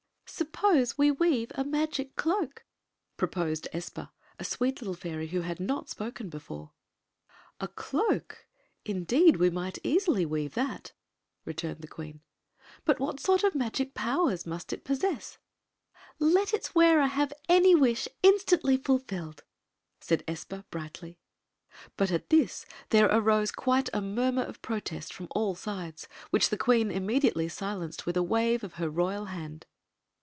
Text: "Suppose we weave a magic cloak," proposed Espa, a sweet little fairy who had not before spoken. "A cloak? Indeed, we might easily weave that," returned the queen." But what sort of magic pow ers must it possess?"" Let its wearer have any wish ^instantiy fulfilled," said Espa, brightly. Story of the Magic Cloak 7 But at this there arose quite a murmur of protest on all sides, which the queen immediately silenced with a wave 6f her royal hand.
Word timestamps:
"Suppose 0.41 0.97
we 0.97 1.11
weave 1.11 1.51
a 1.55 1.63
magic 1.65 2.15
cloak," 2.15 2.65
proposed 3.17 3.67
Espa, 3.73 4.09
a 4.39 4.43
sweet 4.45 4.79
little 4.81 4.93
fairy 4.95 5.27
who 5.27 5.41
had 5.41 5.59
not 5.59 5.89
before 6.29 6.71
spoken. 6.71 7.59
"A 7.59 7.67
cloak? 7.67 8.47
Indeed, 8.85 9.35
we 9.37 9.49
might 9.51 9.77
easily 9.83 10.25
weave 10.25 10.53
that," 10.55 10.93
returned 11.45 11.81
the 11.81 11.87
queen." 11.87 12.21
But 12.85 12.97
what 12.99 13.19
sort 13.19 13.43
of 13.43 13.53
magic 13.53 13.93
pow 13.93 14.29
ers 14.29 14.45
must 14.47 14.71
it 14.73 14.83
possess?"" 14.85 15.37
Let 16.19 16.53
its 16.55 16.73
wearer 16.73 17.05
have 17.07 17.33
any 17.49 17.75
wish 17.75 18.07
^instantiy 18.23 18.83
fulfilled," 18.83 19.43
said 19.99 20.23
Espa, 20.27 20.63
brightly. 20.71 21.17
Story 21.17 21.17
of 21.17 21.19
the 21.19 21.33
Magic 21.35 21.97
Cloak 21.97 22.07
7 22.07 22.17
But 22.21 22.23
at 22.23 22.29
this 22.31 22.65
there 22.89 23.05
arose 23.11 23.51
quite 23.51 23.89
a 23.93 24.01
murmur 24.01 24.43
of 24.43 24.61
protest 24.63 25.19
on 25.21 25.27
all 25.31 25.53
sides, 25.55 26.07
which 26.31 26.49
the 26.49 26.57
queen 26.57 26.89
immediately 26.89 27.47
silenced 27.49 28.05
with 28.07 28.15
a 28.17 28.23
wave 28.23 28.61
6f 28.61 28.71
her 28.75 28.89
royal 28.89 29.25
hand. 29.25 29.67